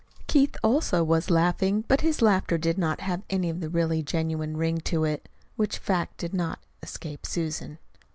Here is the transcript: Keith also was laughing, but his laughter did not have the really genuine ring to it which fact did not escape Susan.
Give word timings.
Keith 0.25 0.57
also 0.63 1.03
was 1.03 1.29
laughing, 1.29 1.83
but 1.87 2.01
his 2.01 2.23
laughter 2.23 2.57
did 2.57 2.75
not 2.75 3.01
have 3.01 3.21
the 3.27 3.69
really 3.71 4.01
genuine 4.01 4.57
ring 4.57 4.79
to 4.79 5.03
it 5.03 5.29
which 5.57 5.77
fact 5.77 6.17
did 6.17 6.33
not 6.33 6.57
escape 6.81 7.23
Susan. 7.23 7.77